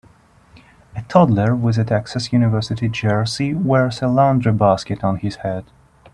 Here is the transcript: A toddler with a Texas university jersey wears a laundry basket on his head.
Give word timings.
A 0.95 1.03
toddler 1.03 1.53
with 1.55 1.77
a 1.77 1.83
Texas 1.83 2.33
university 2.33 2.89
jersey 2.89 3.53
wears 3.53 4.01
a 4.01 4.07
laundry 4.07 4.51
basket 4.51 5.03
on 5.03 5.17
his 5.17 5.35
head. 5.35 5.63